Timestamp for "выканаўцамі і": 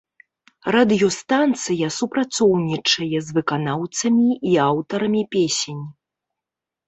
3.39-4.57